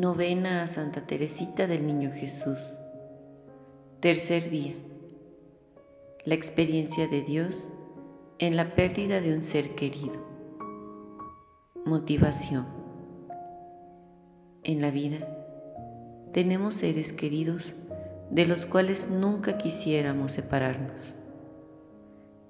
[0.00, 2.58] Novena a Santa Teresita del Niño Jesús.
[4.00, 4.74] Tercer día.
[6.26, 7.68] La experiencia de Dios
[8.38, 10.22] en la pérdida de un ser querido.
[11.86, 12.66] Motivación.
[14.64, 15.16] En la vida
[16.34, 17.74] tenemos seres queridos
[18.30, 21.14] de los cuales nunca quisiéramos separarnos.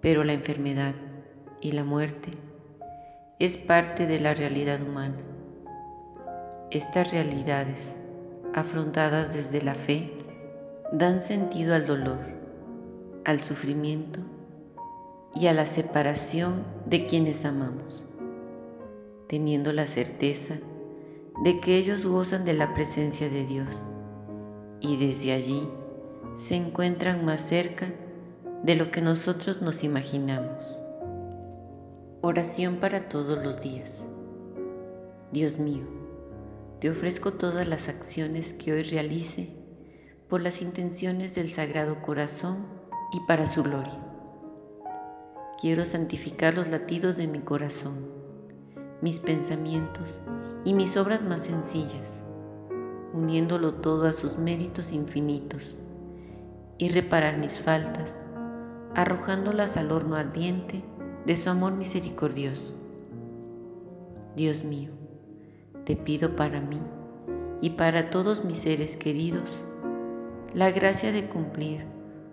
[0.00, 0.96] Pero la enfermedad
[1.60, 2.32] y la muerte
[3.38, 5.35] es parte de la realidad humana
[6.76, 7.96] estas realidades,
[8.54, 10.12] afrontadas desde la fe,
[10.92, 12.20] dan sentido al dolor,
[13.24, 14.20] al sufrimiento
[15.34, 18.04] y a la separación de quienes amamos,
[19.28, 20.56] teniendo la certeza
[21.42, 23.68] de que ellos gozan de la presencia de Dios
[24.80, 25.68] y desde allí
[26.36, 27.88] se encuentran más cerca
[28.62, 30.78] de lo que nosotros nos imaginamos.
[32.22, 34.06] Oración para todos los días.
[35.32, 35.95] Dios mío,
[36.80, 39.48] te ofrezco todas las acciones que hoy realice
[40.28, 42.66] por las intenciones del Sagrado Corazón
[43.12, 43.98] y para su gloria.
[45.58, 48.10] Quiero santificar los latidos de mi corazón,
[49.00, 50.20] mis pensamientos
[50.64, 52.06] y mis obras más sencillas,
[53.14, 55.78] uniéndolo todo a sus méritos infinitos,
[56.76, 58.14] y reparar mis faltas,
[58.94, 60.84] arrojándolas al horno ardiente
[61.24, 62.74] de su amor misericordioso.
[64.36, 64.90] Dios mío,
[65.86, 66.80] te pido para mí
[67.60, 69.64] y para todos mis seres queridos
[70.52, 71.86] la gracia de cumplir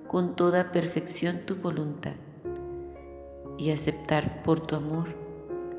[0.07, 2.13] con toda perfección tu voluntad
[3.59, 5.07] y aceptar por tu amor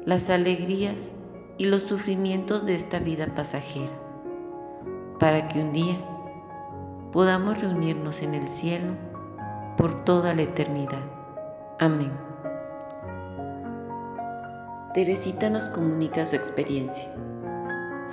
[0.07, 1.11] las alegrías
[1.59, 3.93] y los sufrimientos de esta vida pasajera,
[5.19, 5.97] para que un día
[7.11, 8.93] podamos reunirnos en el cielo
[9.77, 11.05] por toda la eternidad.
[11.81, 12.13] Amén.
[14.93, 17.13] Teresita nos comunica su experiencia.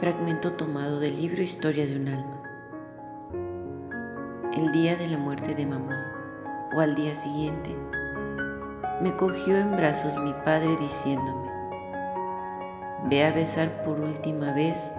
[0.01, 2.41] Fragmento tomado del libro Historia de un alma.
[4.57, 5.95] El día de la muerte de mamá,
[6.75, 7.69] o al día siguiente,
[9.00, 11.47] me cogió en brazos mi padre diciéndome,
[13.12, 14.91] ve a besar por última vez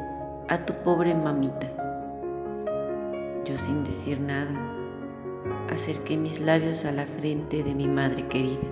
[0.49, 1.67] a tu pobre mamita.
[3.45, 4.53] Yo sin decir nada,
[5.69, 8.69] acerqué mis labios a la frente de mi madre querida.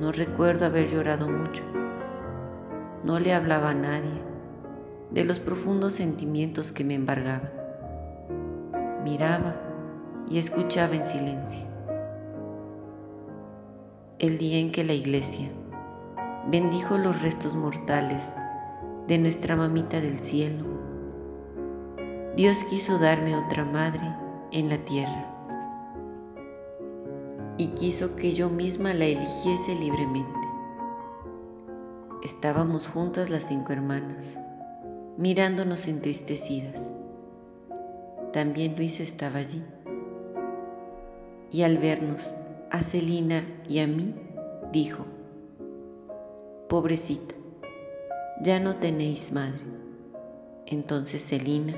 [0.00, 1.83] No recuerdo haber llorado mucho
[3.04, 4.22] no le hablaba a nadie
[5.10, 7.52] de los profundos sentimientos que me embargaban.
[9.04, 9.54] Miraba
[10.28, 11.60] y escuchaba en silencio.
[14.18, 15.50] El día en que la iglesia
[16.50, 18.32] bendijo los restos mortales
[19.06, 20.64] de nuestra mamita del cielo,
[22.36, 24.16] Dios quiso darme otra madre
[24.50, 25.30] en la tierra
[27.58, 30.43] y quiso que yo misma la eligiese libremente.
[32.24, 34.24] Estábamos juntas las cinco hermanas,
[35.18, 36.80] mirándonos entristecidas.
[38.32, 39.62] También Luisa estaba allí.
[41.50, 42.32] Y al vernos,
[42.70, 44.14] a Celina y a mí,
[44.72, 45.04] dijo,
[46.70, 47.34] Pobrecita,
[48.40, 49.60] ya no tenéis madre.
[50.64, 51.74] Entonces Celina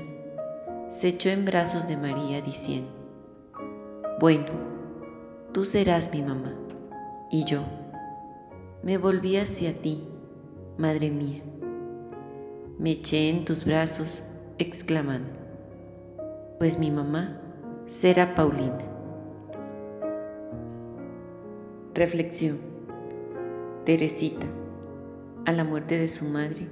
[0.87, 2.89] se echó en brazos de María diciendo,
[4.21, 4.53] Bueno,
[5.51, 6.53] tú serás mi mamá.
[7.29, 7.63] Y yo
[8.81, 10.13] me volví hacia ti
[10.77, 11.41] Madre mía.
[12.77, 14.21] Me eché en tus brazos
[14.59, 15.31] exclamando,
[16.59, 17.41] pues mi mamá
[17.87, 18.77] será Paulina.
[21.95, 22.59] Reflexión.
[23.85, 24.45] Teresita,
[25.45, 26.67] a la muerte de su madre,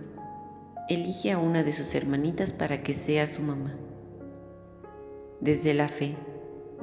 [0.88, 3.74] elige a una de sus hermanitas para que sea su mamá.
[5.42, 6.16] Desde la fe,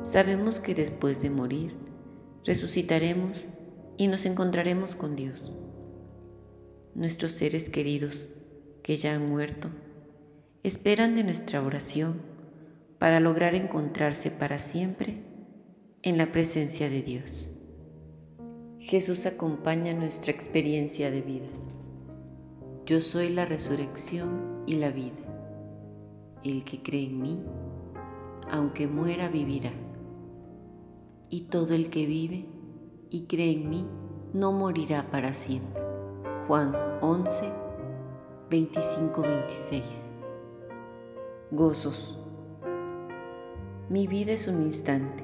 [0.03, 1.77] sabemos que después de morir,
[2.44, 3.47] resucitaremos
[3.97, 5.44] y nos encontraremos con Dios
[6.94, 8.28] nuestros seres queridos
[8.82, 9.69] que ya han muerto,
[10.62, 12.21] esperan de nuestra oración
[12.98, 15.22] para lograr encontrarse para siempre
[16.03, 17.48] en la presencia de Dios.
[18.78, 21.47] Jesús acompaña nuestra experiencia de vida.
[22.84, 25.22] Yo soy la resurrección y la vida.
[26.42, 27.44] El que cree en mí,
[28.50, 29.72] aunque muera, vivirá.
[31.30, 32.44] Y todo el que vive
[33.09, 33.89] y cree en mí,
[34.34, 35.91] no morirá para siempre.
[36.48, 37.53] Juan 11,
[38.50, 39.84] 25, 26.
[41.53, 42.18] Gozos.
[43.89, 45.22] Mi vida es un instante,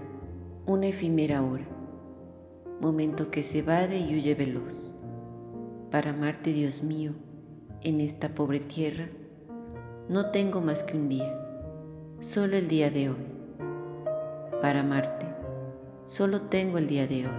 [0.64, 1.66] una efímera hora,
[2.80, 4.92] momento que se evade y huye veloz.
[5.90, 7.14] Para amarte, Dios mío,
[7.82, 9.08] en esta pobre tierra,
[10.08, 11.36] no tengo más que un día,
[12.20, 13.26] solo el día de hoy.
[14.62, 15.26] Para amarte,
[16.06, 17.32] solo tengo el día de hoy.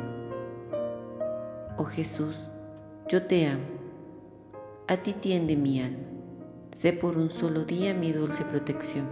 [1.78, 2.46] Oh Jesús,
[3.10, 3.64] yo te amo,
[4.88, 6.06] a ti tiende mi alma,
[6.72, 9.08] sé por un solo día mi dulce protección.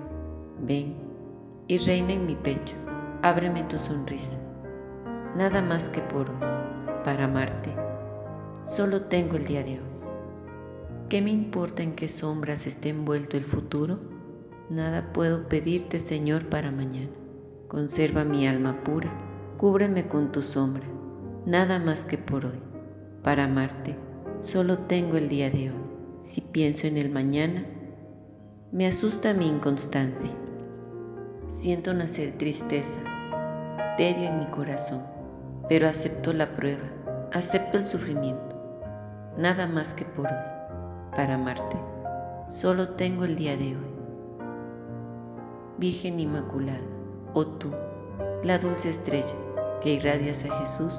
[0.61, 0.93] Ven
[1.67, 2.75] y reina en mi pecho,
[3.23, 4.37] ábreme tu sonrisa.
[5.35, 6.35] Nada más que por hoy,
[7.03, 7.73] para amarte,
[8.63, 9.89] solo tengo el día de hoy.
[11.09, 13.97] ¿Qué me importa en qué sombras esté envuelto el futuro?
[14.69, 17.09] Nada puedo pedirte, Señor, para mañana.
[17.67, 19.09] Conserva mi alma pura,
[19.57, 20.85] cúbreme con tu sombra,
[21.47, 22.66] nada más que por hoy.
[23.27, 23.93] Para amarte,
[24.39, 25.81] solo tengo el día de hoy.
[26.21, 27.65] Si pienso en el mañana,
[28.71, 30.31] me asusta mi inconstancia.
[31.49, 33.01] Siento nacer tristeza,
[33.97, 35.03] tedio en mi corazón,
[35.67, 36.85] pero acepto la prueba,
[37.33, 38.55] acepto el sufrimiento,
[39.37, 41.75] nada más que por hoy para amarte.
[42.47, 43.91] Solo tengo el día de hoy.
[45.79, 46.79] Virgen Inmaculada,
[47.33, 47.73] oh tú,
[48.45, 49.35] la dulce estrella
[49.81, 50.93] que irradias a Jesús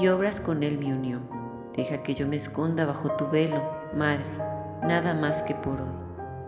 [0.00, 1.35] y obras con él mi unión.
[1.76, 3.62] Deja que yo me esconda bajo tu velo,
[3.94, 4.24] Madre,
[4.82, 5.96] nada más que por hoy.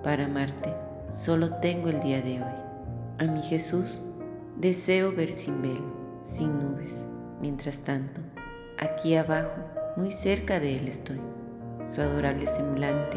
[0.02, 0.74] Para amarte,
[1.10, 2.54] solo tengo el día de hoy.
[3.18, 4.00] A mi Jesús
[4.56, 5.84] deseo ver sin velo,
[6.24, 6.92] sin nubes.
[7.40, 8.20] Mientras tanto,
[8.78, 9.60] aquí abajo,
[9.96, 11.20] muy cerca de Él estoy
[11.84, 13.16] su adorable semblante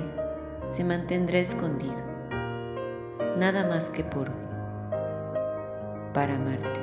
[0.70, 2.00] se mantendrá escondido,
[3.38, 4.36] nada más que por hoy.
[6.14, 6.80] Para amarte,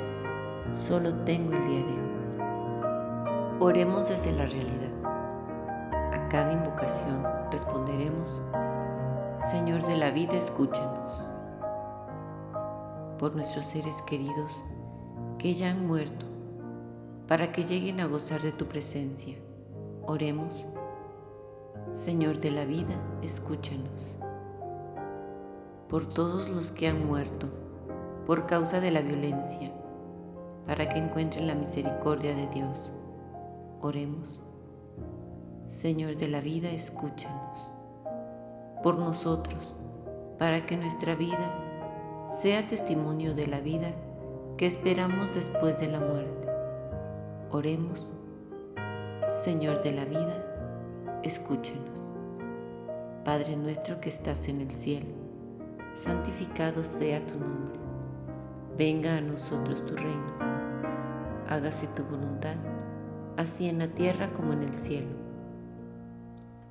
[0.75, 2.09] solo tengo el día de hoy.
[3.61, 4.98] Oremos desde la realidad.
[6.31, 8.41] Cada invocación responderemos,
[9.51, 11.13] Señor de la vida, escúchanos.
[13.19, 14.63] Por nuestros seres queridos
[15.39, 16.27] que ya han muerto,
[17.27, 19.39] para que lleguen a gozar de tu presencia,
[20.07, 20.67] oremos
[21.93, 24.19] Señor de la vida, escúchanos.
[25.89, 27.49] Por todos los que han muerto
[28.27, 29.73] por causa de la violencia,
[30.67, 32.93] para que encuentren la misericordia de Dios,
[33.81, 34.39] oremos.
[35.69, 37.61] Señor de la vida, escúchanos.
[38.83, 39.75] Por nosotros,
[40.39, 41.53] para que nuestra vida
[42.31, 43.93] sea testimonio de la vida
[44.57, 46.49] que esperamos después de la muerte.
[47.51, 48.11] Oremos.
[49.29, 52.03] Señor de la vida, escúchenos.
[53.27, 55.15] Padre nuestro que estás en el cielo,
[55.95, 57.79] santificado sea tu nombre.
[58.79, 60.33] Venga a nosotros tu reino.
[61.47, 62.57] Hágase tu voluntad,
[63.37, 65.28] así en la tierra como en el cielo.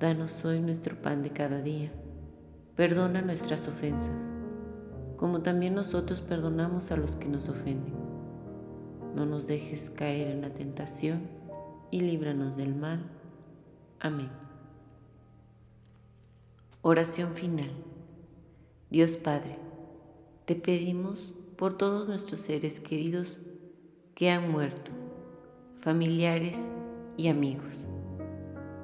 [0.00, 1.90] Danos hoy nuestro pan de cada día.
[2.76, 4.14] Perdona nuestras ofensas,
[5.16, 7.94] como también nosotros perdonamos a los que nos ofenden.
[9.16, 11.22] No nos dejes caer en la tentación
[11.90, 13.00] y líbranos del mal.
[13.98, 14.30] Amén.
[16.82, 17.70] Oración final.
[18.90, 19.58] Dios Padre,
[20.44, 23.38] te pedimos por todos nuestros seres queridos
[24.14, 24.92] que han muerto,
[25.80, 26.68] familiares
[27.16, 27.87] y amigos,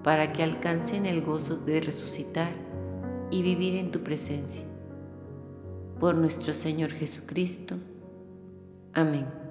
[0.04, 2.52] para que alcancen el gozo de resucitar
[3.30, 4.62] y vivir en tu presencia.
[5.98, 7.76] Por nuestro Señor Jesucristo.
[8.92, 9.43] Amén.